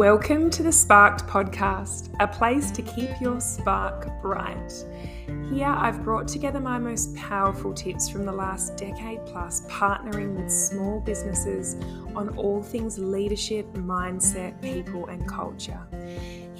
[0.00, 4.72] Welcome to the Sparked Podcast, a place to keep your spark bright.
[5.52, 10.50] Here, I've brought together my most powerful tips from the last decade plus, partnering with
[10.50, 11.76] small businesses
[12.16, 15.86] on all things leadership, mindset, people, and culture.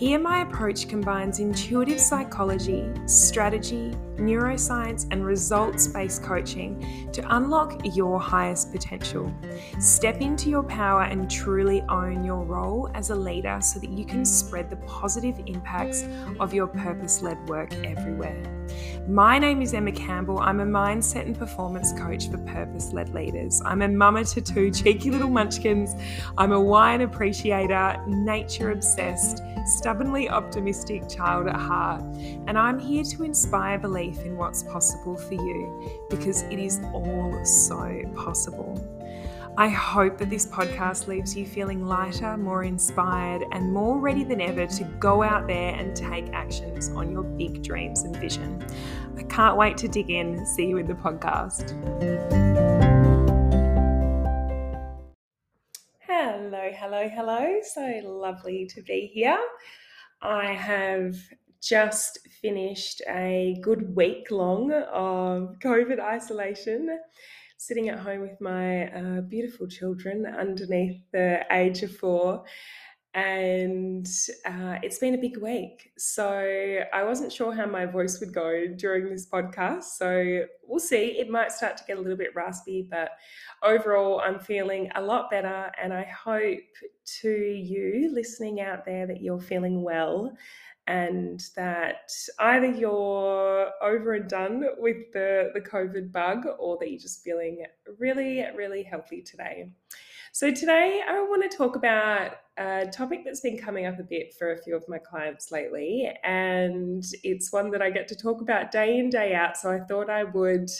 [0.00, 8.18] Here, my approach combines intuitive psychology, strategy, neuroscience, and results based coaching to unlock your
[8.18, 9.30] highest potential.
[9.78, 14.06] Step into your power and truly own your role as a leader so that you
[14.06, 16.06] can spread the positive impacts
[16.40, 18.59] of your purpose led work everywhere.
[19.08, 20.38] My name is Emma Campbell.
[20.38, 23.60] I'm a mindset and performance coach for purpose led leaders.
[23.64, 25.94] I'm a mama to two cheeky little munchkins.
[26.38, 32.02] I'm a wine appreciator, nature obsessed, stubbornly optimistic child at heart.
[32.46, 37.44] And I'm here to inspire belief in what's possible for you because it is all
[37.44, 38.99] so possible.
[39.60, 44.40] I hope that this podcast leaves you feeling lighter, more inspired, and more ready than
[44.40, 48.64] ever to go out there and take actions on your big dreams and vision.
[49.18, 50.46] I can't wait to dig in.
[50.46, 51.72] See you in the podcast.
[56.06, 57.60] Hello, hello, hello.
[57.62, 59.38] So lovely to be here.
[60.22, 61.16] I have
[61.60, 66.98] just finished a good week long of COVID isolation
[67.60, 72.42] sitting at home with my uh, beautiful children underneath the age of four.
[73.12, 74.08] And
[74.46, 75.92] uh, it's been a big week.
[75.98, 79.84] So I wasn't sure how my voice would go during this podcast.
[79.98, 81.18] So we'll see.
[81.18, 83.10] It might start to get a little bit raspy, but
[83.62, 85.70] overall, I'm feeling a lot better.
[85.82, 86.60] And I hope
[87.20, 90.32] to you listening out there that you're feeling well
[90.90, 92.10] and that
[92.40, 97.64] either you're over and done with the, the COVID bug or that you're just feeling
[98.00, 99.70] really, really healthy today.
[100.32, 104.34] So, today I want to talk about a topic that's been coming up a bit
[104.34, 108.40] for a few of my clients lately, and it's one that I get to talk
[108.40, 109.56] about day in, day out.
[109.56, 110.70] So, I thought I would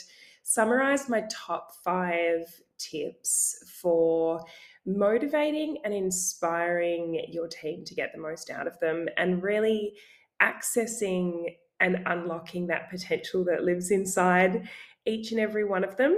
[0.43, 2.43] summarize my top five
[2.77, 4.43] tips for
[4.85, 9.93] motivating and inspiring your team to get the most out of them and really
[10.41, 14.67] accessing and unlocking that potential that lives inside
[15.05, 16.17] each and every one of them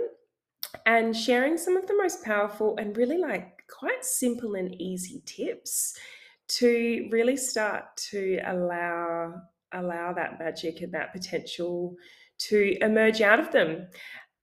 [0.85, 5.97] and sharing some of the most powerful and really like quite simple and easy tips
[6.47, 9.33] to really start to allow
[9.73, 11.95] allow that magic and that potential
[12.37, 13.87] to emerge out of them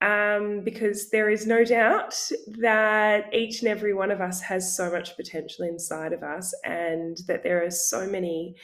[0.01, 2.15] um, because there is no doubt
[2.59, 7.19] that each and every one of us has so much potential inside of us, and
[7.27, 8.57] that there are so many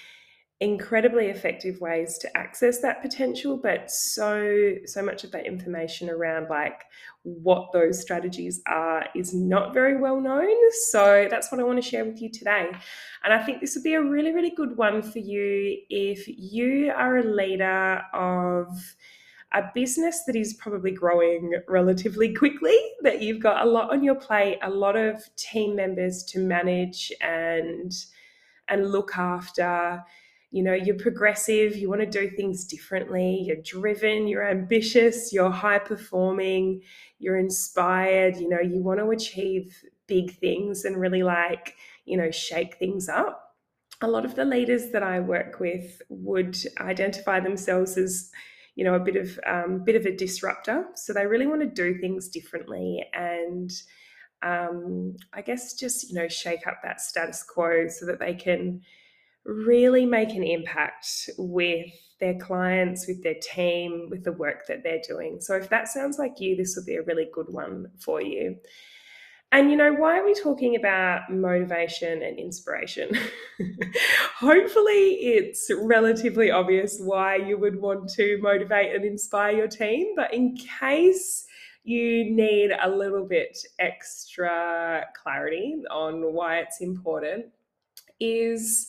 [0.61, 6.49] incredibly effective ways to access that potential but so so much of that information around
[6.49, 6.85] like
[7.25, 10.49] what those strategies are is not very well known.
[10.91, 12.71] So that's what i want to share with you today.
[13.23, 16.91] And i think this would be a really really good one for you if you
[16.97, 18.69] are a leader of
[19.53, 24.17] a business that is probably growing relatively quickly, that you've got a lot on your
[24.17, 27.93] plate, a lot of team members to manage and
[28.69, 30.03] and look after.
[30.51, 35.51] You know, you're progressive, you want to do things differently, you're driven, you're ambitious, you're
[35.51, 36.83] high performing,
[37.19, 39.77] you're inspired, you know, you want to achieve
[40.07, 41.75] big things and really like,
[42.05, 43.57] you know, shake things up.
[44.01, 48.31] A lot of the leaders that I work with would identify themselves as
[48.77, 50.87] you know a bit of um, bit of a disruptor.
[50.95, 53.71] So they really want to do things differently and
[54.43, 58.83] um, I guess just you know shake up that status quo so that they can
[59.45, 65.03] really make an impact with their clients, with their team, with the work that they're
[65.07, 65.39] doing.
[65.41, 68.57] So if that sounds like you, this would be a really good one for you.
[69.57, 73.09] And you know, why are we talking about motivation and inspiration?
[74.39, 80.13] Hopefully, it's relatively obvious why you would want to motivate and inspire your team.
[80.15, 81.47] But in case
[81.85, 87.47] you need a little bit extra clarity on why it's important,
[88.21, 88.89] is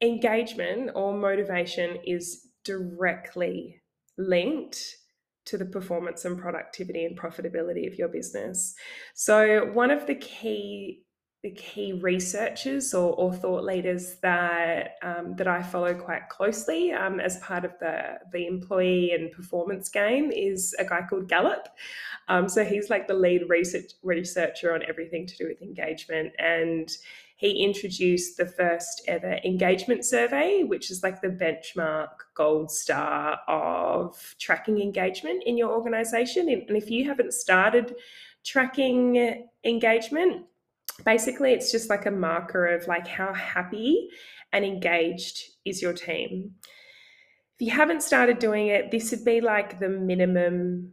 [0.00, 3.80] engagement or motivation is directly
[4.18, 4.96] linked
[5.50, 8.74] to the performance and productivity and profitability of your business.
[9.14, 11.04] So one of the key
[11.42, 17.18] the key researchers or, or thought leaders that um, that I follow quite closely um,
[17.18, 21.68] as part of the the employee and performance game is a guy called Gallup.
[22.28, 26.90] Um, so he's like the lead research researcher on everything to do with engagement and
[27.40, 34.34] he introduced the first ever engagement survey, which is like the benchmark gold star of
[34.38, 36.50] tracking engagement in your organization.
[36.50, 37.96] And if you haven't started
[38.44, 40.44] tracking engagement,
[41.06, 44.10] basically it's just like a marker of like how happy
[44.52, 46.56] and engaged is your team.
[47.58, 50.92] If you haven't started doing it, this would be like the minimum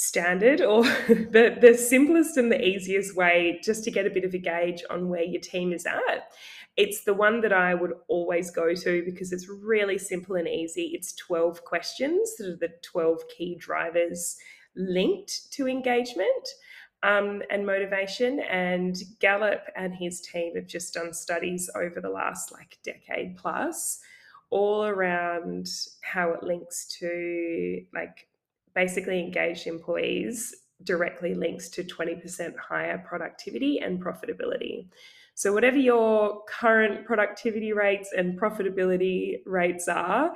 [0.00, 4.32] standard or the, the simplest and the easiest way just to get a bit of
[4.32, 6.30] a gauge on where your team is at.
[6.76, 10.92] It's the one that I would always go to because it's really simple and easy.
[10.94, 14.36] It's 12 questions that are the 12 key drivers
[14.76, 16.48] linked to engagement
[17.02, 18.38] um, and motivation.
[18.38, 23.98] And Gallup and his team have just done studies over the last like decade plus
[24.50, 25.66] all around
[26.02, 28.28] how it links to like
[28.74, 30.54] basically engaged employees
[30.84, 34.86] directly links to 20% higher productivity and profitability.
[35.38, 40.34] So, whatever your current productivity rates and profitability rates are,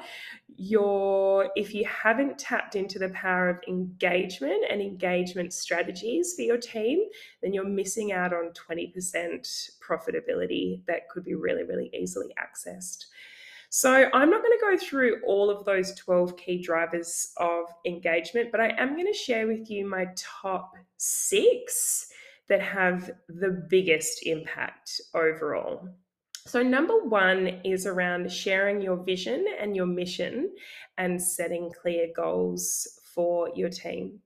[0.57, 6.57] your if you haven't tapped into the power of engagement and engagement strategies for your
[6.57, 7.01] team,
[7.43, 13.07] then you're missing out on 20% profitability that could be really, really easily accessed.
[13.75, 18.51] So, I'm not going to go through all of those 12 key drivers of engagement,
[18.53, 22.09] but I am going to share with you my top six
[22.51, 25.89] that have the biggest impact overall.
[26.47, 30.51] So, number one is around sharing your vision and your mission
[30.99, 34.19] and setting clear goals for your team.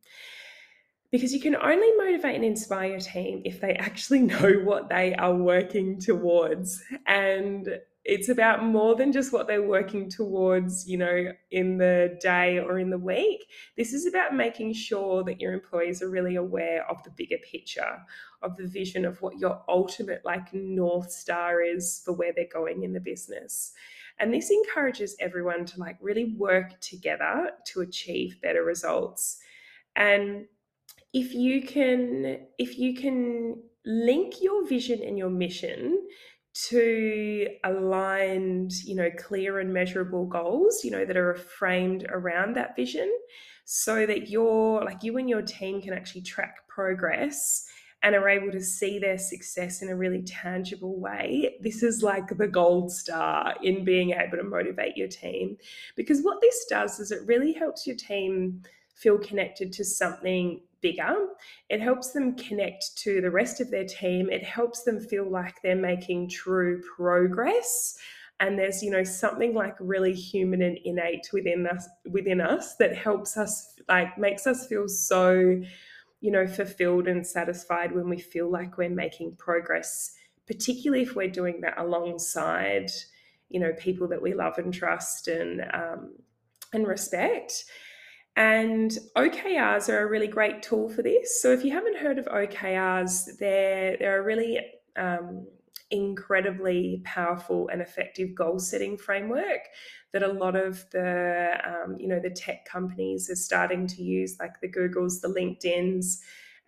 [1.13, 5.15] Because you can only motivate and inspire your team if they actually know what they
[5.15, 6.83] are working towards.
[7.07, 7.79] And
[8.09, 12.79] it's about more than just what they're working towards, you know, in the day or
[12.79, 13.51] in the week.
[13.77, 17.99] This is about making sure that your employees are really aware of the bigger picture,
[18.43, 22.85] of the vision of what your ultimate like north star is for where they're going
[22.85, 23.73] in the business.
[24.21, 29.39] And this encourages everyone to like really work together to achieve better results.
[29.97, 30.47] And
[31.13, 36.07] if you can if you can link your vision and your mission
[36.69, 42.75] to aligned, you know, clear and measurable goals, you know, that are framed around that
[42.75, 43.13] vision
[43.65, 47.67] so that you're like you and your team can actually track progress
[48.03, 51.57] and are able to see their success in a really tangible way.
[51.61, 55.57] This is like the gold star in being able to motivate your team
[55.97, 58.63] because what this does is it really helps your team
[58.97, 61.15] feel connected to something bigger.
[61.69, 64.31] It helps them connect to the rest of their team.
[64.31, 67.97] It helps them feel like they're making true progress.
[68.41, 72.97] And there's, you know, something like really human and innate within us within us that
[72.97, 75.61] helps us like makes us feel so,
[76.21, 80.13] you know, fulfilled and satisfied when we feel like we're making progress,
[80.47, 82.91] particularly if we're doing that alongside,
[83.49, 86.13] you know, people that we love and trust and um,
[86.75, 87.65] and respect.
[88.37, 91.41] And OKRs are a really great tool for this.
[91.41, 94.61] So if you haven't heard of OKRs, they're, they're a really
[94.97, 95.47] um,
[95.91, 99.61] incredibly powerful and effective goal setting framework
[100.13, 104.37] that a lot of the um, you know the tech companies are starting to use
[104.41, 106.19] like the googles the linkedins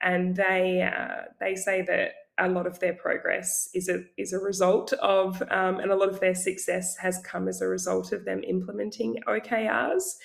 [0.01, 4.39] and they uh, they say that a lot of their progress is a is a
[4.39, 8.25] result of um, and a lot of their success has come as a result of
[8.25, 10.17] them implementing okrs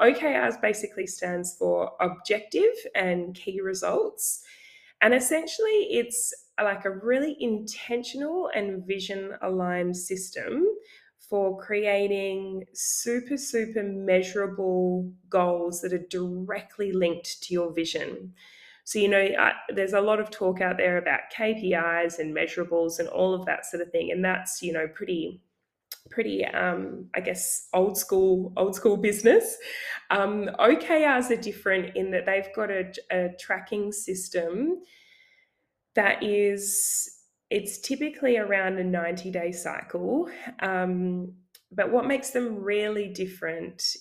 [0.00, 4.42] OKRs basically stands for objective and key results.
[5.00, 10.66] And essentially, it's like a really intentional and vision aligned system
[11.18, 18.34] for creating super, super measurable goals that are directly linked to your vision.
[18.84, 22.98] So, you know, uh, there's a lot of talk out there about KPIs and measurables
[22.98, 24.10] and all of that sort of thing.
[24.10, 25.40] And that's, you know, pretty
[26.10, 29.56] pretty um, i guess old school old school business
[30.10, 34.80] um, okrs are different in that they've got a, a tracking system
[35.94, 37.18] that is
[37.50, 40.28] it's typically around a 90 day cycle
[40.60, 41.32] um,
[41.70, 43.96] but what makes them really different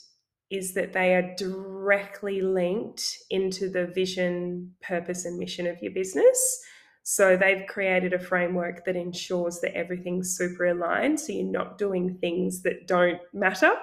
[0.51, 6.62] is that they are directly linked into the vision purpose and mission of your business
[7.03, 11.20] so they've created a framework that ensures that everything's super aligned.
[11.20, 13.74] So you're not doing things that don't matter.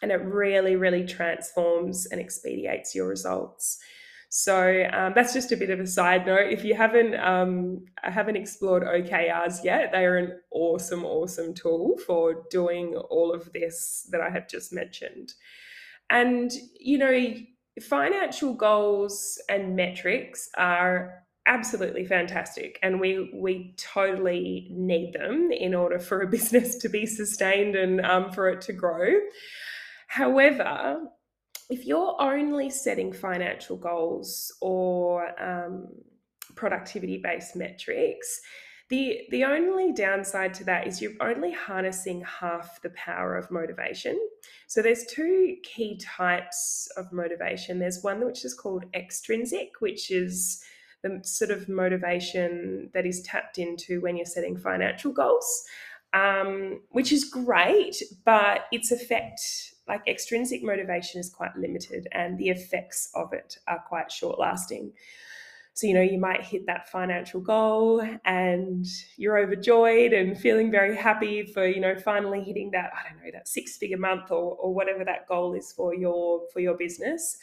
[0.00, 3.78] And it really, really transforms and expedites your results.
[4.28, 6.50] So um, that's just a bit of a side note.
[6.50, 12.42] If you haven't um, haven't explored OKRs yet, they are an awesome, awesome tool for
[12.50, 15.34] doing all of this that I have just mentioned.
[16.12, 17.34] And you know,
[17.80, 25.98] financial goals and metrics are absolutely fantastic and we we totally need them in order
[25.98, 29.08] for a business to be sustained and um, for it to grow.
[30.06, 31.00] However
[31.72, 35.88] if you're only setting financial goals or um,
[36.54, 38.40] productivity based metrics
[38.88, 44.18] The, the only downside to that is you're only harnessing half the power of motivation.
[44.66, 47.78] So there's two key types of motivation.
[47.78, 50.62] There's one which is called extrinsic, which is
[51.02, 55.64] the sort of motivation that is tapped into when you're setting financial goals,
[56.12, 59.40] um, which is great, but its effect,
[59.88, 64.92] like extrinsic motivation, is quite limited and the effects of it are quite short lasting.
[65.74, 68.84] So, you know, you might hit that financial goal and
[69.16, 73.30] you're overjoyed and feeling very happy for, you know, finally hitting that, I don't know,
[73.32, 77.38] that six figure month or, or whatever that goal is for your for your business.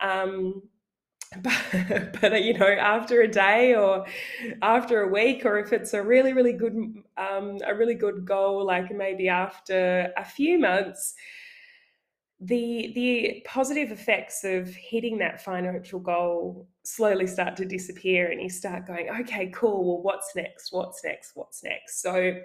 [0.00, 0.62] Um,
[1.42, 4.04] but, but you know after a day or
[4.60, 6.74] after a week or if it's a really really good
[7.16, 11.14] um, a really good goal like maybe after a few months
[12.44, 18.50] the the positive effects of hitting that financial goal slowly start to disappear and you
[18.50, 20.72] start going okay cool well what's next?
[20.72, 21.32] What's next?
[21.34, 22.02] What's next?
[22.02, 22.40] So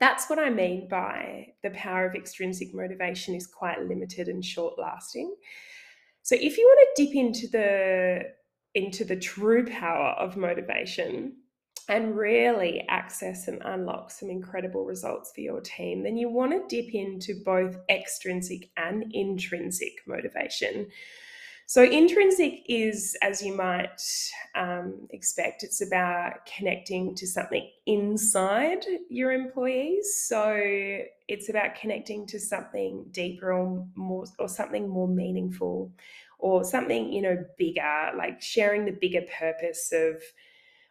[0.00, 4.74] that's what i mean by the power of extrinsic motivation is quite limited and short
[4.78, 5.34] lasting
[6.22, 8.20] so if you want to dip into the
[8.74, 11.32] into the true power of motivation
[11.88, 16.82] and really access and unlock some incredible results for your team, then you want to
[16.82, 20.88] dip into both extrinsic and intrinsic motivation.
[21.66, 24.00] So, intrinsic is, as you might
[24.54, 30.24] um, expect, it's about connecting to something inside your employees.
[30.26, 30.56] So,
[31.28, 35.92] it's about connecting to something deeper or more, or something more meaningful,
[36.38, 40.22] or something you know bigger, like sharing the bigger purpose of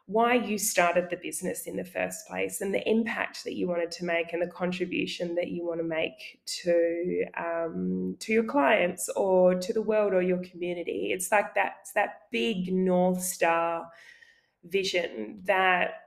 [0.08, 3.92] why you started the business in the first place and the impact that you wanted
[3.92, 9.10] to make and the contribution that you want to make to um, to your clients
[9.18, 11.12] or to the world or your community.
[11.12, 13.90] It's like that's that big north star
[14.64, 16.07] vision that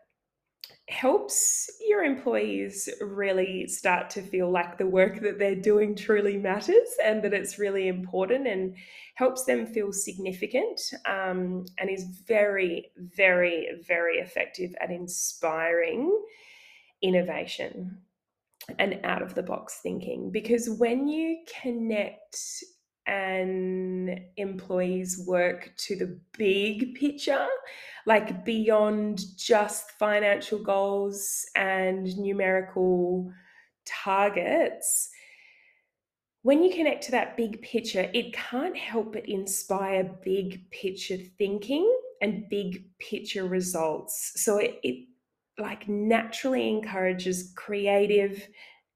[0.91, 6.89] helps your employees really start to feel like the work that they're doing truly matters
[7.05, 8.75] and that it's really important and
[9.15, 16.11] helps them feel significant um, and is very, very, very effective at inspiring
[17.03, 17.99] innovation
[18.79, 20.31] and out of the box thinking.
[20.33, 22.37] Because when you connect
[23.07, 27.47] an employee's work to the big picture,
[28.11, 33.33] like beyond just financial goals and numerical
[33.87, 35.11] targets,
[36.43, 41.89] when you connect to that big picture, it can't help but inspire big picture thinking
[42.21, 44.33] and big picture results.
[44.35, 45.07] So it, it
[45.57, 48.49] like naturally encourages creative,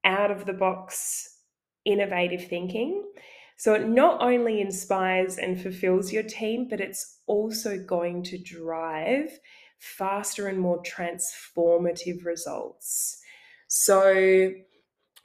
[0.03, 1.39] out of the box,
[1.85, 3.05] innovative thinking.
[3.57, 9.39] So it not only inspires and fulfills your team, but it's also going to drive
[9.79, 13.21] faster and more transformative results.
[13.69, 14.53] So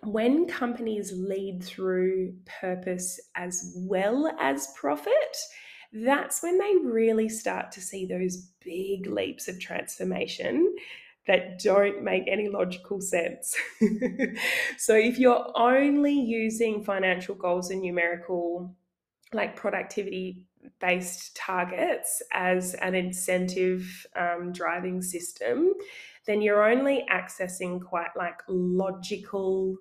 [0.03, 5.37] when companies lead through purpose as well as profit,
[5.91, 10.75] that's when they really start to see those big leaps of transformation
[11.29, 13.55] that don't make any logical sense.
[14.79, 18.75] so if you're only using financial goals and numerical
[19.31, 20.43] like productivity
[20.81, 25.71] based targets as an incentive um, driving system,
[26.25, 29.77] then you're only accessing quite like logical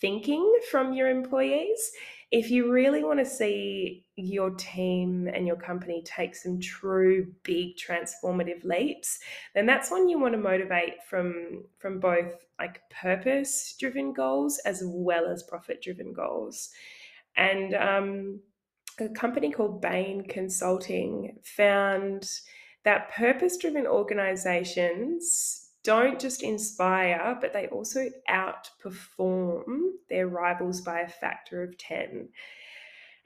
[0.00, 1.92] thinking from your employees.
[2.30, 7.76] If you really want to see your team and your company take some true big
[7.76, 9.18] transformative leaps,
[9.54, 14.82] then that's when you want to motivate from from both like purpose driven goals as
[14.84, 16.70] well as profit driven goals.
[17.36, 18.40] And um,
[18.98, 22.30] a company called Bain Consulting found
[22.84, 29.64] that purpose driven organizations don't just inspire, but they also outperform
[30.08, 32.28] their rivals by a factor of 10.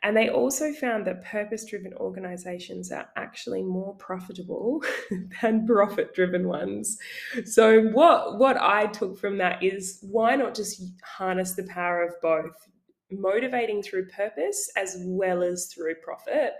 [0.02, 4.83] And they also found that purpose driven organizations are actually more profitable
[5.42, 6.99] than profit driven ones.
[7.45, 12.14] So, what, what I took from that is why not just harness the power of
[12.23, 12.69] both,
[13.11, 16.54] motivating through purpose as well as through profit?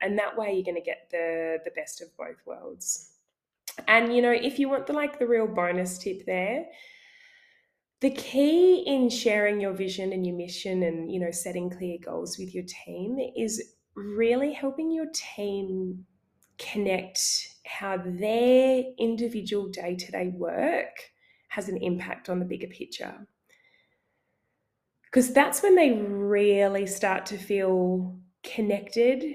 [0.00, 3.12] And that way, you're going to get the, the best of both worlds.
[3.88, 6.64] And you know, if you want the like the real bonus tip there,
[8.00, 12.38] the key in sharing your vision and your mission and you know setting clear goals
[12.38, 16.04] with your team is really helping your team
[16.58, 17.18] connect
[17.66, 20.96] how their individual day-to-day work
[21.48, 23.26] has an impact on the bigger picture.
[25.04, 29.34] Because that's when they really start to feel connected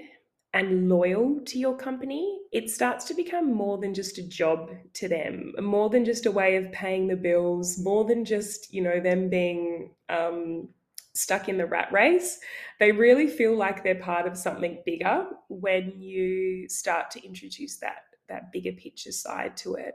[0.54, 5.08] and loyal to your company, it starts to become more than just a job to
[5.08, 9.00] them, more than just a way of paying the bills, more than just, you know,
[9.00, 10.68] them being um,
[11.14, 12.38] stuck in the rat race.
[12.80, 18.02] They really feel like they're part of something bigger when you start to introduce that,
[18.28, 19.94] that bigger picture side to it.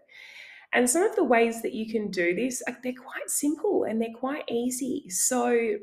[0.73, 4.09] And some of the ways that you can do this, they're quite simple and they're
[4.13, 5.09] quite easy.
[5.09, 5.77] So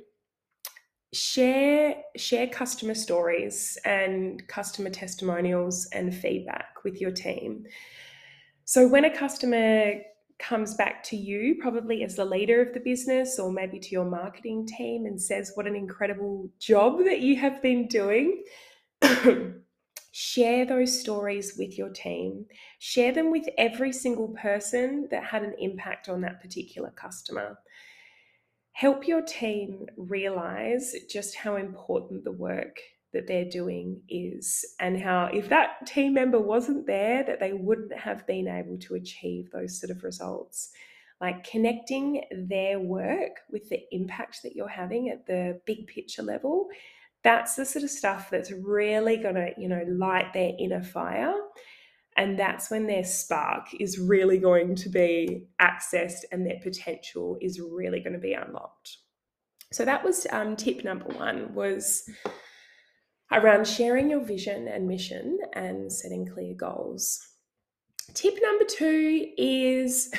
[1.15, 7.65] share share customer stories and customer testimonials and feedback with your team.
[8.65, 10.01] So when a customer
[10.39, 14.05] comes back to you, probably as the leader of the business, or maybe to your
[14.05, 18.43] marketing team, and says what an incredible job that you have been doing.
[20.17, 22.47] share those stories with your team.
[22.79, 27.59] Share them with every single person that had an impact on that particular customer
[28.75, 32.79] help your team realize just how important the work
[33.13, 37.97] that they're doing is and how if that team member wasn't there that they wouldn't
[37.97, 40.71] have been able to achieve those sort of results.
[41.21, 46.69] Like connecting their work with the impact that you're having at the big picture level
[47.23, 51.35] that's the sort of stuff that's really going to you know light their inner fire
[52.17, 57.61] and that's when their spark is really going to be accessed and their potential is
[57.61, 58.99] really going to be unlocked.
[59.73, 62.09] So that was um, tip number one was
[63.33, 67.21] around sharing your vision and mission and setting clear goals.
[68.13, 70.13] Tip number two is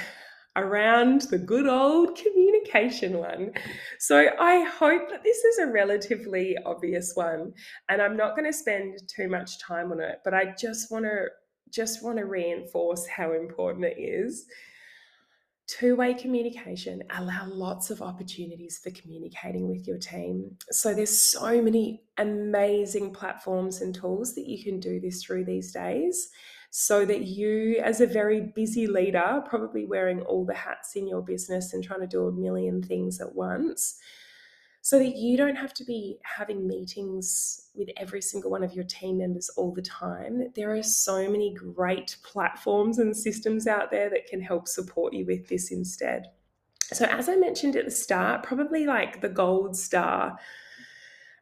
[0.58, 3.52] around the good old communication one.
[4.00, 7.54] So I hope that this is a relatively obvious one
[7.88, 11.06] and I'm not going to spend too much time on it, but I just want
[11.06, 11.28] to
[11.70, 14.46] just want to reinforce how important it is.
[15.68, 20.56] Two way communication allow lots of opportunities for communicating with your team.
[20.70, 25.72] So there's so many amazing platforms and tools that you can do this through these
[25.72, 26.30] days
[26.70, 31.22] so that you, as a very busy leader, probably wearing all the hats in your
[31.22, 33.98] business and trying to do a million things at once,
[34.86, 38.84] so that you don't have to be having meetings with every single one of your
[38.84, 40.52] team members all the time.
[40.54, 45.26] There are so many great platforms and systems out there that can help support you
[45.26, 46.28] with this instead.
[46.94, 50.38] So, as I mentioned at the start, probably like the gold star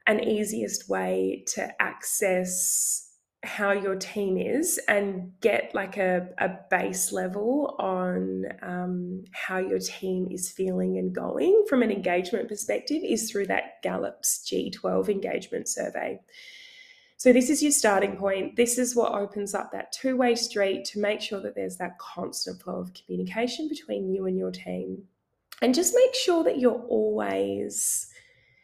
[0.08, 3.13] and easiest way to access
[3.44, 9.80] how your team is and get like a, a base level on um, how your
[9.80, 15.68] team is feeling and going from an engagement perspective is through that Gallup's G12 engagement
[15.68, 16.22] survey.
[17.18, 18.56] So, this is your starting point.
[18.56, 21.98] This is what opens up that two way street to make sure that there's that
[22.00, 25.04] constant flow of communication between you and your team.
[25.62, 28.10] And just make sure that you're always,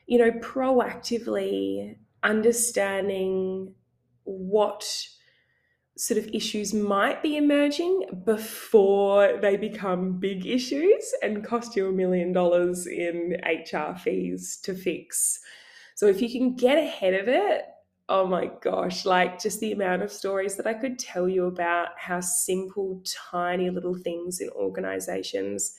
[0.07, 3.73] you know, proactively understanding
[4.23, 4.85] what
[5.97, 11.91] sort of issues might be emerging before they become big issues and cost you a
[11.91, 15.39] million dollars in HR fees to fix.
[15.95, 17.65] So if you can get ahead of it,
[18.07, 21.89] oh my gosh, like just the amount of stories that I could tell you about
[21.97, 25.75] how simple, tiny little things in organizations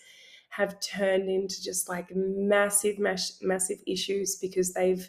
[0.50, 5.09] have turned into just like massive, massive issues because they've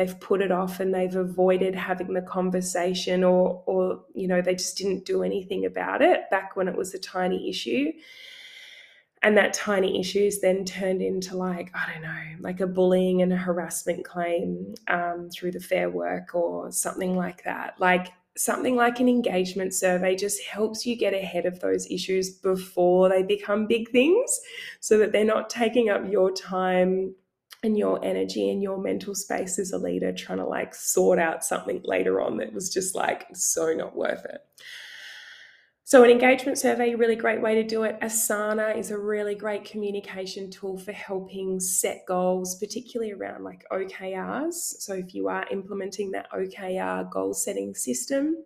[0.00, 4.54] they've put it off and they've avoided having the conversation or or you know they
[4.54, 7.92] just didn't do anything about it back when it was a tiny issue.
[9.22, 13.20] And that tiny issue is then turned into like i don't know like a bullying
[13.20, 17.74] and a harassment claim um, through the fair work or something like that.
[17.78, 23.10] Like something like an engagement survey just helps you get ahead of those issues before
[23.10, 24.40] they become big things
[24.80, 27.14] so that they're not taking up your time
[27.62, 31.44] and your energy and your mental space as a leader trying to like sort out
[31.44, 34.40] something later on that was just like so not worth it.
[35.90, 37.98] So, an engagement survey, really great way to do it.
[38.00, 44.54] Asana is a really great communication tool for helping set goals, particularly around like OKRs.
[44.54, 48.36] So, if you are implementing that OKR goal setting system,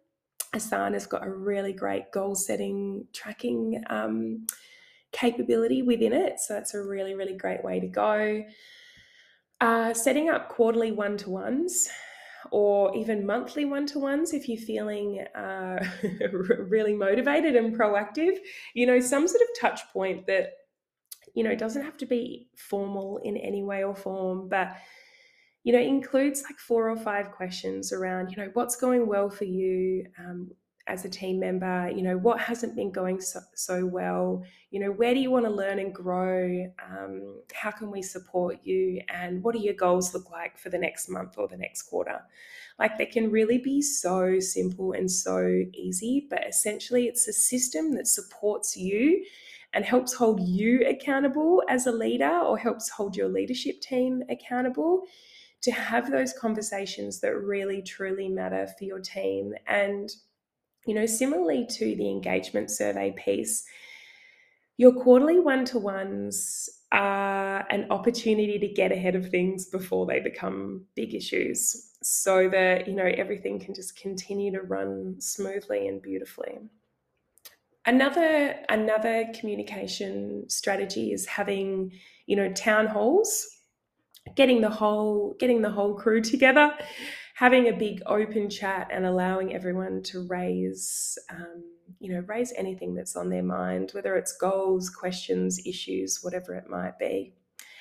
[0.55, 4.47] Asana's got a really great goal setting tracking um,
[5.13, 6.41] capability within it.
[6.41, 8.43] So, that's a really, really great way to go.
[9.65, 11.89] Uh, setting up quarterly one to ones
[12.51, 15.83] or even monthly one to ones if you're feeling uh,
[16.59, 18.37] really motivated and proactive.
[18.75, 20.51] You know, some sort of touch point that,
[21.35, 24.77] you know, doesn't have to be formal in any way or form, but,
[25.63, 29.45] you know, includes like four or five questions around, you know, what's going well for
[29.45, 30.05] you.
[30.19, 30.51] Um,
[30.87, 34.43] as a team member you know what hasn't been going so, so well?
[34.71, 36.67] You know where do you want to learn and grow?
[36.85, 39.01] Um, how can we support you?
[39.09, 42.21] And what do your goals look like for the next month or the next quarter?
[42.79, 47.93] Like they can really be so simple and so easy but essentially it's a system
[47.93, 49.25] that supports you
[49.75, 55.03] and helps hold you accountable as a leader or helps hold your leadership team accountable
[55.61, 59.55] to have those conversations that really truly matter for your team.
[59.67, 60.11] And
[60.87, 63.65] you know, similarly to the engagement survey piece,
[64.77, 70.21] your quarterly one to ones are an opportunity to get ahead of things before they
[70.21, 76.03] become big issues so that, you know, everything can just continue to run smoothly and
[76.03, 76.59] beautifully.
[77.87, 81.93] Another another communication strategy is having,
[82.27, 83.47] you know, town halls,
[84.37, 86.75] getting the whole getting the whole crew together
[87.35, 91.63] having a big open chat and allowing everyone to raise um,
[92.01, 96.71] you know raise anything that's on their mind whether it's goals questions issues whatever it
[96.71, 97.35] might be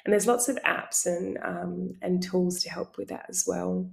[0.03, 3.89] and there's lots of apps and um, and tools to help with that as well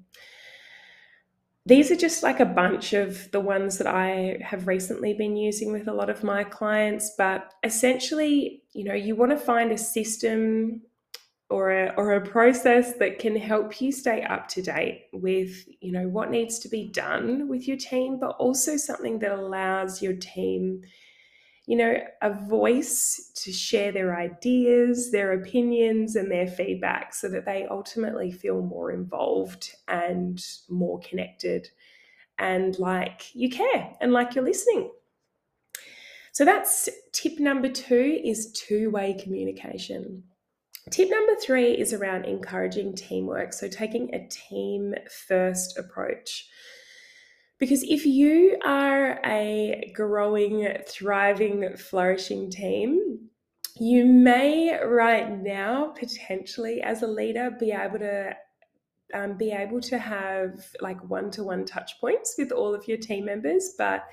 [1.67, 5.73] these are just like a bunch of the ones that I have recently been using
[5.73, 7.13] with a lot of my clients.
[7.17, 10.81] But essentially, you know, you want to find a system
[11.51, 15.93] or a, or a process that can help you stay up to date with you
[15.93, 20.15] know what needs to be done with your team but also something that allows your
[20.15, 20.81] team
[21.67, 27.45] you know a voice to share their ideas their opinions and their feedback so that
[27.45, 31.69] they ultimately feel more involved and more connected
[32.41, 34.91] and like you care and like you're listening.
[36.33, 40.25] So that's tip number 2 is two-way communication
[40.91, 43.53] Tip number three is around encouraging teamwork.
[43.53, 44.95] So, taking a team
[45.29, 46.49] first approach.
[47.59, 53.29] Because if you are a growing, thriving, flourishing team,
[53.79, 58.35] you may right now potentially as a leader be able to
[59.15, 63.75] um, be able to have like one-to-one touch points with all of your team members
[63.77, 64.05] but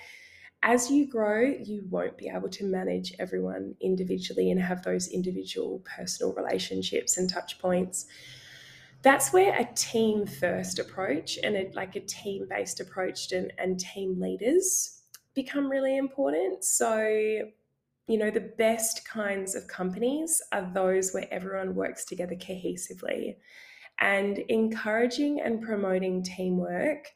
[0.64, 5.84] as you grow, you won't be able to manage everyone individually and have those individual
[5.86, 8.08] personal relationships and touch points.
[9.04, 13.80] That's where a team first approach and a, like a team based approach and, and
[13.80, 15.04] team leaders
[15.36, 16.64] become really important.
[16.64, 17.08] So,
[18.08, 23.36] you know, the best kinds of companies are those where everyone works together cohesively.
[24.00, 27.08] And encouraging and promoting teamwork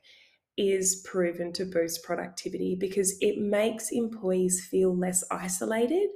[0.57, 6.09] is proven to boost productivity because it makes employees feel less isolated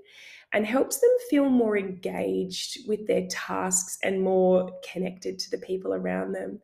[0.54, 5.94] and helps them feel more engaged with their tasks and more connected to the people
[5.94, 6.60] around them.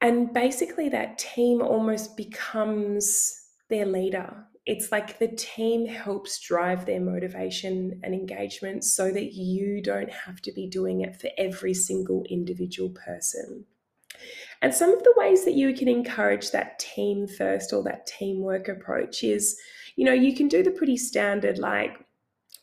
[0.00, 4.44] And basically, that team almost becomes their leader.
[4.66, 10.40] It's like the team helps drive their motivation and engagement so that you don't have
[10.42, 13.64] to be doing it for every single individual person.
[14.62, 18.68] And some of the ways that you can encourage that team first or that teamwork
[18.68, 19.58] approach is,
[19.96, 21.98] you know, you can do the pretty standard like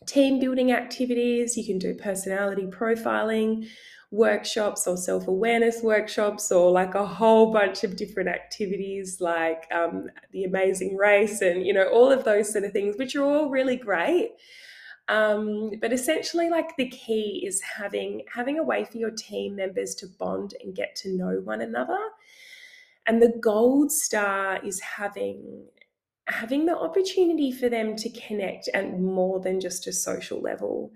[0.06, 3.68] team building activities, you can do personality profiling
[4.12, 10.08] workshops or self awareness workshops, or like a whole bunch of different activities like um,
[10.32, 13.50] the amazing race and, you know, all of those sort of things, which are all
[13.50, 14.32] really great.
[15.10, 19.96] Um, but essentially, like the key is having having a way for your team members
[19.96, 22.00] to bond and get to know one another.
[23.06, 25.66] And the gold star is having
[26.28, 30.92] having the opportunity for them to connect at more than just a social level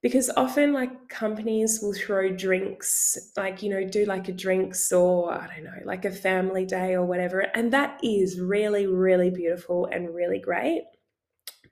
[0.00, 5.32] because often like companies will throw drinks like you know do like a drinks or
[5.32, 9.86] i don't know like a family day or whatever and that is really really beautiful
[9.92, 10.84] and really great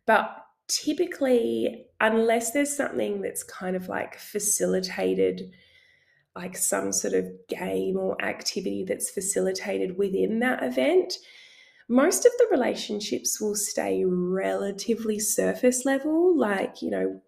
[0.06, 5.50] but typically, unless there's something that's kind of like facilitated,
[6.34, 11.14] like some sort of game or activity that's facilitated within that event,
[11.88, 16.38] most of the relationships will stay relatively surface level.
[16.38, 17.20] Like, you know,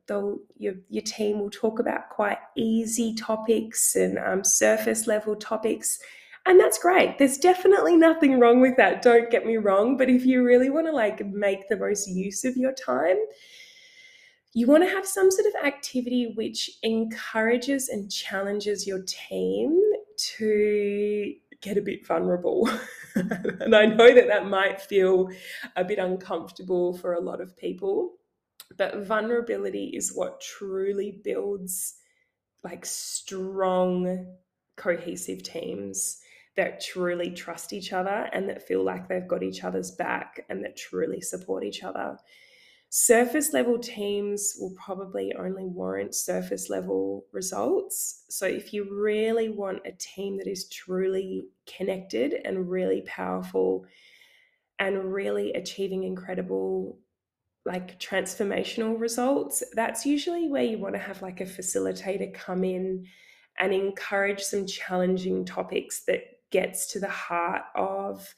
[0.56, 5.98] your, your team will talk about quite easy topics and um, surface level topics
[6.46, 7.16] and that's great.
[7.18, 9.00] There's definitely nothing wrong with that.
[9.00, 9.96] Don't get me wrong.
[9.96, 13.16] But if you really want to like make the most use of your time,
[14.52, 19.80] you want to have some sort of activity which encourages and challenges your team
[20.36, 22.68] to get a bit vulnerable.
[23.14, 25.30] and I know that that might feel
[25.76, 28.16] a bit uncomfortable for a lot of people,
[28.76, 31.94] but vulnerability is what truly builds
[32.62, 34.26] like strong,
[34.76, 36.20] cohesive teams
[36.56, 40.62] that truly trust each other and that feel like they've got each other's back and
[40.64, 42.16] that truly support each other.
[42.90, 48.22] Surface level teams will probably only warrant surface level results.
[48.28, 53.84] So, if you really want a team that is truly connected and really powerful
[54.78, 56.98] and really achieving incredible
[57.64, 63.06] like transformational results, that's usually where you want to have like a facilitator come in
[63.58, 68.32] and encourage some challenging topics that gets to the heart of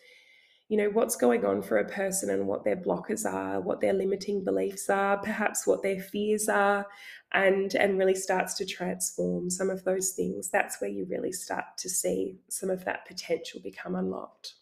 [0.69, 3.93] you know what's going on for a person and what their blockers are what their
[3.93, 6.87] limiting beliefs are perhaps what their fears are
[7.33, 11.67] and and really starts to transform some of those things that's where you really start
[11.77, 14.55] to see some of that potential become unlocked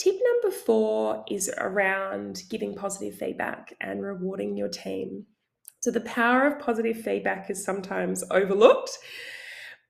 [0.00, 5.26] Tip number four is around giving positive feedback and rewarding your team.
[5.80, 8.96] So, the power of positive feedback is sometimes overlooked,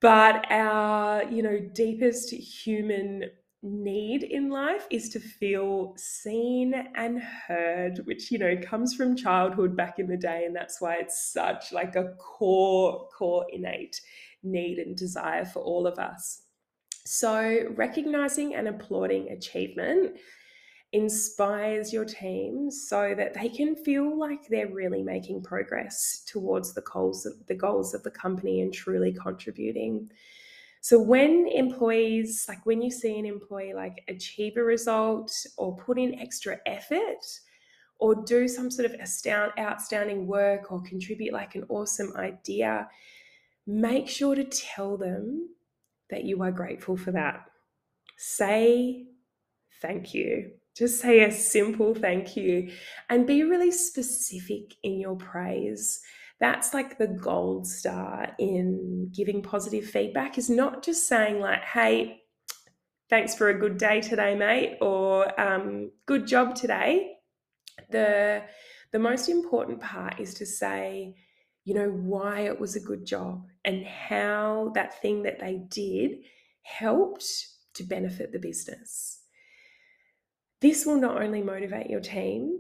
[0.00, 3.24] but our, you know, deepest human
[3.62, 9.76] need in life is to feel seen and heard which you know comes from childhood
[9.76, 14.00] back in the day and that's why it's such like a core core innate
[14.42, 16.42] need and desire for all of us.
[17.04, 20.18] So, recognizing and applauding achievement
[20.92, 26.81] inspires your team so that they can feel like they're really making progress towards the
[26.81, 30.11] goals of the goals of the company and truly contributing.
[30.81, 35.98] So when employees like when you see an employee like achieve a result or put
[35.98, 37.24] in extra effort
[37.98, 42.88] or do some sort of astound, outstanding work or contribute like an awesome idea,
[43.66, 45.50] make sure to tell them
[46.09, 47.48] that you are grateful for that.
[48.16, 49.07] Say
[49.81, 50.50] thank you.
[50.76, 52.70] Just say a simple thank you
[53.09, 56.00] and be really specific in your praise.
[56.38, 62.22] That's like the gold star in giving positive feedback is not just saying, like, hey,
[63.11, 67.16] thanks for a good day today, mate, or um, good job today.
[67.90, 68.42] The,
[68.92, 71.14] the most important part is to say,
[71.64, 76.20] you know, why it was a good job and how that thing that they did
[76.62, 77.26] helped
[77.74, 79.19] to benefit the business.
[80.61, 82.59] This will not only motivate your team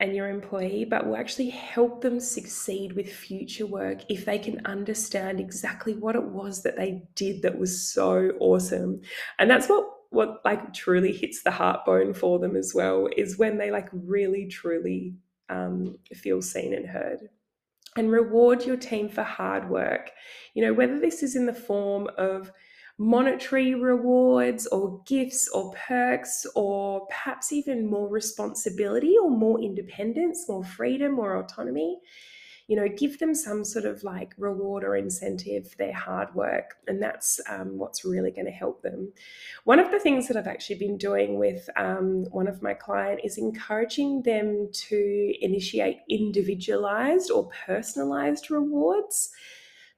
[0.00, 4.64] and your employee, but will actually help them succeed with future work if they can
[4.64, 9.00] understand exactly what it was that they did that was so awesome.
[9.38, 13.56] And that's what what like truly hits the heartbone for them as well is when
[13.56, 15.14] they like really truly
[15.48, 17.30] um, feel seen and heard
[17.96, 20.10] and reward your team for hard work.
[20.54, 22.52] You know, whether this is in the form of
[22.98, 30.64] monetary rewards or gifts or perks or perhaps even more responsibility or more independence, more
[30.64, 31.98] freedom, more autonomy
[32.72, 36.76] you know, give them some sort of like reward or incentive for their hard work.
[36.86, 39.12] And that's um, what's really going to help them.
[39.64, 43.20] One of the things that I've actually been doing with um, one of my client
[43.24, 49.30] is encouraging them to initiate individualized or personalized rewards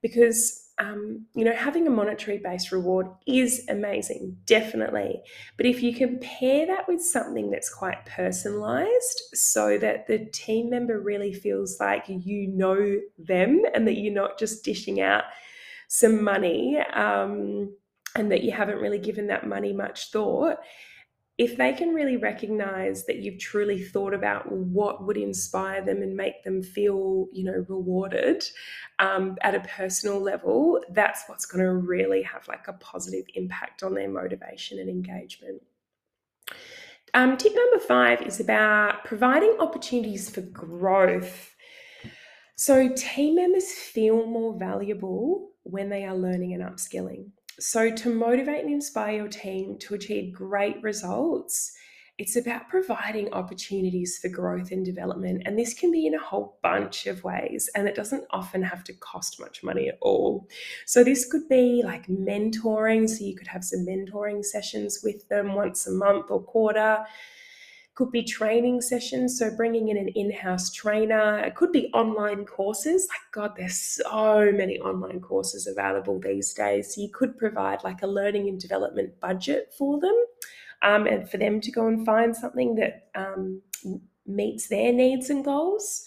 [0.02, 5.22] because um, you know, having a monetary based reward is amazing, definitely.
[5.56, 11.00] But if you compare that with something that's quite personalized, so that the team member
[11.00, 15.24] really feels like you know them and that you're not just dishing out
[15.88, 17.72] some money um,
[18.16, 20.56] and that you haven't really given that money much thought,
[21.36, 26.16] if they can really recognize that you've truly thought about what would inspire them and
[26.16, 28.44] make them feel you know rewarded
[29.00, 33.82] um, at a personal level that's what's going to really have like a positive impact
[33.82, 35.60] on their motivation and engagement.
[37.14, 41.54] Um, tip number five is about providing opportunities for growth.
[42.56, 48.64] So team members feel more valuable when they are learning and upskilling so, to motivate
[48.64, 51.72] and inspire your team to achieve great results,
[52.18, 55.42] it's about providing opportunities for growth and development.
[55.46, 58.84] And this can be in a whole bunch of ways, and it doesn't often have
[58.84, 60.48] to cost much money at all.
[60.86, 63.08] So, this could be like mentoring.
[63.08, 67.04] So, you could have some mentoring sessions with them once a month or quarter
[67.94, 71.38] could be training sessions so bringing in an in-house trainer.
[71.38, 73.06] It could be online courses.
[73.08, 76.94] Like god there's so many online courses available these days.
[76.94, 80.16] So you could provide like a learning and development budget for them
[80.82, 83.62] um, and for them to go and find something that um,
[84.26, 86.04] meets their needs and goals.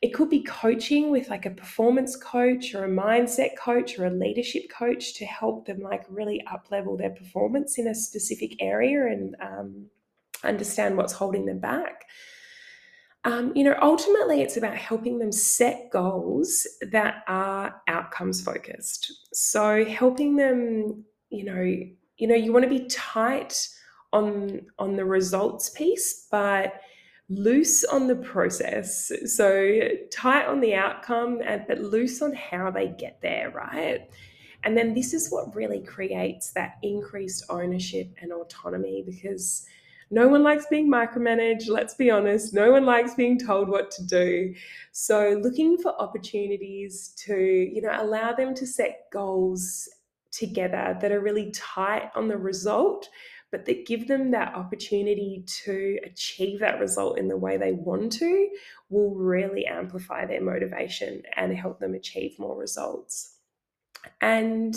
[0.00, 4.10] It could be coaching with like a performance coach or a mindset coach or a
[4.10, 9.06] leadership coach to help them like really up level their performance in a specific area
[9.06, 9.86] and um,
[10.44, 12.04] understand what's holding them back.
[13.24, 19.12] Um, you know, ultimately, it's about helping them set goals that are outcomes focused.
[19.34, 21.62] So, helping them, you know,
[22.16, 23.68] you know, you want to be tight
[24.12, 26.80] on on the results piece, but
[27.28, 29.12] loose on the process.
[29.26, 29.78] So
[30.10, 34.08] tight on the outcome, and but loose on how they get there, right?
[34.64, 39.66] And then this is what really creates that increased ownership and autonomy because
[40.10, 42.54] no one likes being micromanaged, let's be honest.
[42.54, 44.54] No one likes being told what to do.
[44.92, 49.88] So looking for opportunities to, you know, allow them to set goals
[50.30, 53.08] together that are really tight on the result,
[53.50, 58.12] but that give them that opportunity to achieve that result in the way they want
[58.12, 58.48] to
[58.90, 63.36] will really amplify their motivation and help them achieve more results.
[64.20, 64.76] And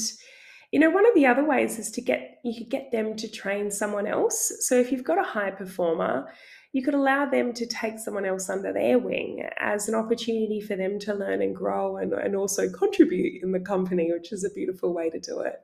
[0.71, 3.27] you know, one of the other ways is to get you could get them to
[3.27, 4.51] train someone else.
[4.61, 6.31] So if you've got a high performer,
[6.73, 10.77] you could allow them to take someone else under their wing as an opportunity for
[10.77, 14.49] them to learn and grow and, and also contribute in the company, which is a
[14.49, 15.61] beautiful way to do it.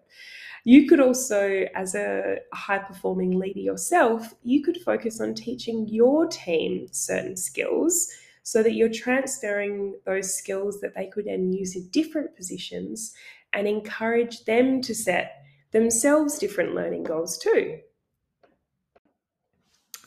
[0.65, 6.27] You could also, as a high performing leader yourself, you could focus on teaching your
[6.27, 8.11] team certain skills
[8.43, 13.13] so that you're transferring those skills that they could then use in different positions
[13.53, 17.79] and encourage them to set themselves different learning goals too.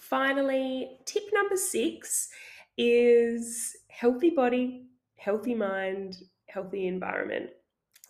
[0.00, 2.28] Finally, tip number six
[2.76, 6.16] is healthy body, healthy mind,
[6.48, 7.50] healthy environment.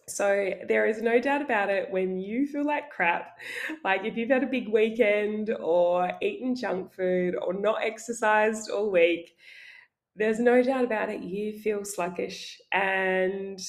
[0.09, 3.39] So there is no doubt about it when you feel like crap,
[3.85, 8.91] like if you've had a big weekend or eaten junk food or not exercised all
[8.91, 9.37] week,
[10.17, 13.61] there's no doubt about it, you feel sluggish and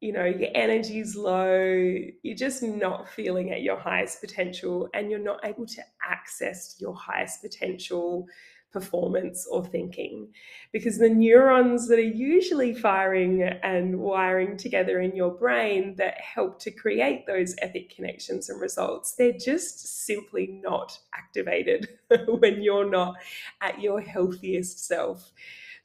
[0.00, 5.18] you know, your energy's low, you're just not feeling at your highest potential, and you're
[5.18, 8.26] not able to access your highest potential
[8.74, 10.28] performance or thinking.
[10.72, 16.58] Because the neurons that are usually firing and wiring together in your brain that help
[16.60, 21.88] to create those epic connections and results they're just simply not activated
[22.40, 23.14] when you're not
[23.60, 25.32] at your healthiest self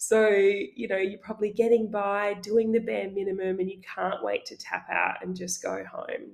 [0.01, 4.45] so, you know, you're probably getting by, doing the bare minimum, and you can't wait
[4.45, 6.31] to tap out and just go home.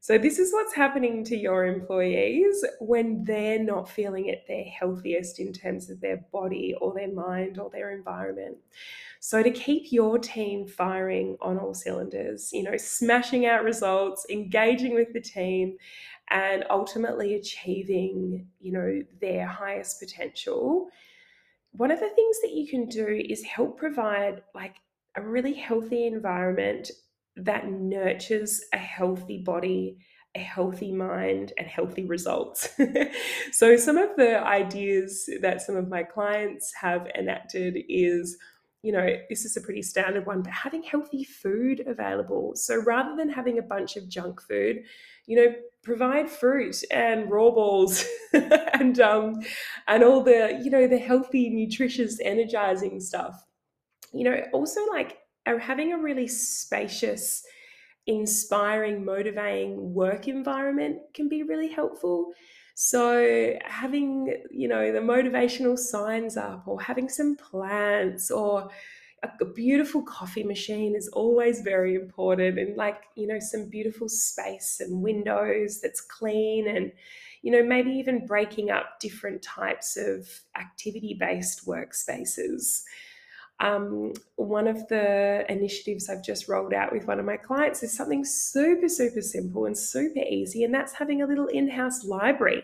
[0.00, 5.38] So, this is what's happening to your employees when they're not feeling at their healthiest
[5.38, 8.56] in terms of their body or their mind or their environment.
[9.20, 14.94] So, to keep your team firing on all cylinders, you know, smashing out results, engaging
[14.94, 15.76] with the team,
[16.30, 20.88] and ultimately achieving, you know, their highest potential,
[21.76, 24.76] one of the things that you can do is help provide like
[25.16, 26.90] a really healthy environment
[27.36, 29.98] that nurtures a healthy body,
[30.34, 32.68] a healthy mind, and healthy results.
[33.52, 38.36] so, some of the ideas that some of my clients have enacted is
[38.82, 42.52] you know, this is a pretty standard one, but having healthy food available.
[42.54, 44.84] So rather than having a bunch of junk food,
[45.26, 45.54] you know,
[45.86, 49.40] provide fruit and raw balls and um
[49.86, 53.34] and all the you know the healthy nutritious energizing stuff.
[54.12, 57.44] You know also like having a really spacious
[58.08, 62.32] inspiring motivating work environment can be really helpful.
[62.74, 68.68] So having you know the motivational signs up or having some plants or
[69.40, 74.80] a beautiful coffee machine is always very important and like you know some beautiful space
[74.80, 76.92] and windows that's clean and
[77.42, 82.82] you know maybe even breaking up different types of activity based workspaces.
[83.58, 87.96] Um, one of the initiatives I've just rolled out with one of my clients is
[87.96, 92.62] something super, super simple and super easy, and that's having a little in house library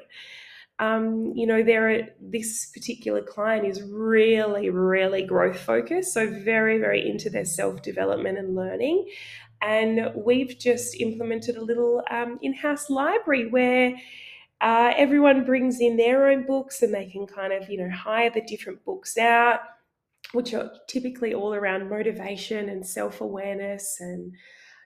[0.82, 7.08] um, you know, there this particular client is really, really growth focused, so very, very
[7.08, 9.08] into their self development and learning.
[9.60, 13.94] And we've just implemented a little um, in house library where
[14.60, 18.30] uh, everyone brings in their own books and they can kind of, you know, hire
[18.30, 19.60] the different books out,
[20.32, 24.32] which are typically all around motivation and self awareness and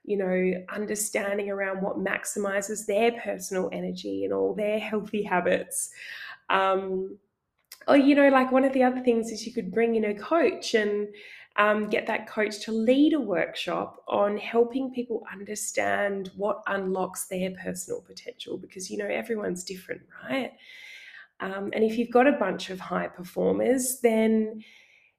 [0.07, 5.91] you know, understanding around what maximizes their personal energy and all their healthy habits.
[6.49, 7.19] Um,
[7.89, 10.15] or, you know, like one of the other things is you could bring in a
[10.15, 11.09] coach and
[11.57, 17.51] um, get that coach to lead a workshop on helping people understand what unlocks their
[17.63, 20.53] personal potential because, you know, everyone's different, right?
[21.41, 24.63] Um, and if you've got a bunch of high performers, then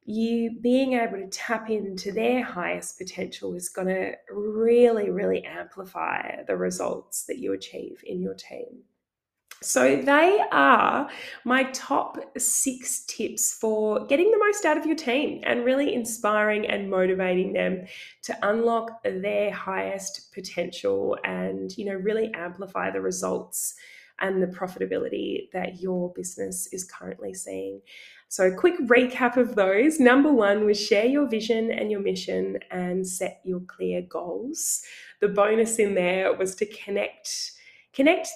[0.08, 6.44] you being able to tap into their highest potential is going to really, really amplify
[6.48, 8.84] the results that you achieve in your team.
[9.62, 11.10] So, they are
[11.44, 16.68] my top six tips for getting the most out of your team and really inspiring
[16.68, 17.86] and motivating them
[18.22, 23.74] to unlock their highest potential and, you know, really amplify the results
[24.20, 27.82] and the profitability that your business is currently seeing.
[28.30, 30.00] So, quick recap of those.
[30.00, 34.82] Number one was share your vision and your mission and set your clear goals.
[35.22, 37.54] The bonus in there was to connect
[37.94, 38.30] connect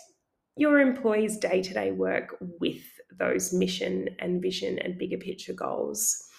[0.55, 2.81] your employees' day to day work with
[3.17, 6.29] those mission and vision and bigger picture goals.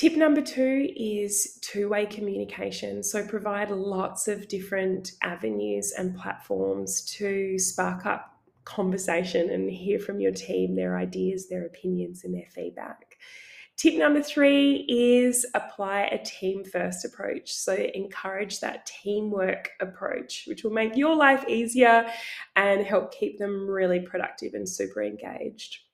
[0.00, 3.02] Tip number two is two way communication.
[3.02, 8.34] So, provide lots of different avenues and platforms to spark up
[8.64, 13.16] conversation and hear from your team their ideas, their opinions, and their feedback.
[13.76, 17.52] Tip number three is apply a team first approach.
[17.52, 22.10] So, encourage that teamwork approach, which will make your life easier
[22.56, 25.89] and help keep them really productive and super engaged.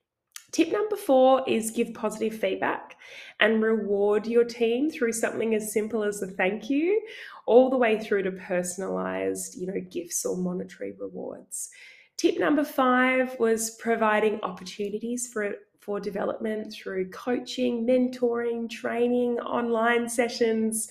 [0.56, 2.96] Tip number four is give positive feedback
[3.40, 6.98] and reward your team through something as simple as a thank you,
[7.44, 11.68] all the way through to personalized, you know, gifts or monetary rewards.
[12.16, 20.88] Tip number five was providing opportunities for for development through coaching, mentoring, training, online sessions.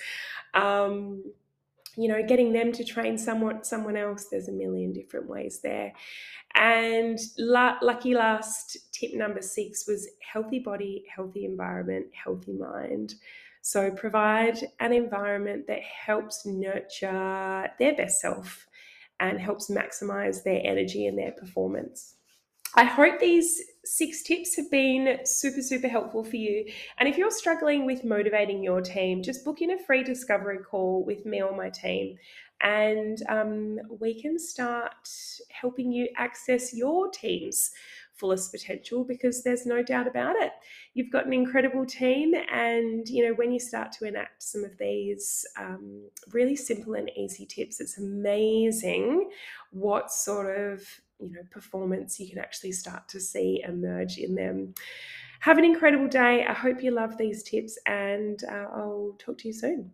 [0.53, 1.23] Um,
[1.97, 4.27] you know, getting them to train someone someone else.
[4.29, 5.93] There's a million different ways there.
[6.55, 13.15] And la- lucky last tip number six was healthy body, healthy environment, healthy mind.
[13.61, 18.67] So provide an environment that helps nurture their best self
[19.19, 22.15] and helps maximize their energy and their performance.
[22.75, 26.65] I hope these six tips have been super, super helpful for you.
[26.97, 31.05] And if you're struggling with motivating your team, just book in a free discovery call
[31.05, 32.17] with me or my team,
[32.61, 35.09] and um, we can start
[35.49, 37.71] helping you access your team's
[38.15, 40.51] fullest potential because there's no doubt about it.
[40.93, 44.77] You've got an incredible team, and you know when you start to enact some of
[44.77, 49.29] these um, really simple and easy tips, it's amazing
[49.71, 50.81] what sort of
[51.19, 54.73] you know performance you can actually start to see emerge in them.
[55.41, 56.45] Have an incredible day.
[56.45, 59.91] I hope you love these tips, and uh, I'll talk to you soon.